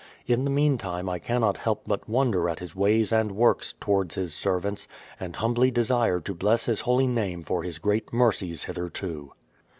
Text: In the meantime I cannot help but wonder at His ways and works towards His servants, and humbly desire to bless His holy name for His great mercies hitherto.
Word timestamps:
In 0.25 0.45
the 0.45 0.49
meantime 0.49 1.07
I 1.07 1.19
cannot 1.19 1.57
help 1.57 1.83
but 1.85 2.09
wonder 2.09 2.49
at 2.49 2.57
His 2.57 2.75
ways 2.75 3.11
and 3.13 3.33
works 3.33 3.73
towards 3.79 4.15
His 4.15 4.33
servants, 4.33 4.87
and 5.19 5.35
humbly 5.35 5.69
desire 5.69 6.19
to 6.21 6.33
bless 6.33 6.65
His 6.65 6.81
holy 6.81 7.05
name 7.05 7.43
for 7.43 7.61
His 7.61 7.77
great 7.77 8.11
mercies 8.11 8.63
hitherto. 8.63 9.33